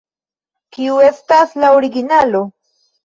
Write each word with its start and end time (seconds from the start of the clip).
Kiu 0.77 0.95
estas 1.09 1.53
la 1.65 1.71
originalo? 1.83 2.43